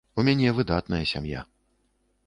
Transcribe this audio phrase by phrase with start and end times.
[0.21, 1.47] У мяне выдатная сям'я.